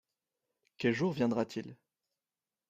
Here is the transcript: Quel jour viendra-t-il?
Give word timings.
Quel 0.79 0.95
jour 0.95 1.13
viendra-t-il? 1.13 1.75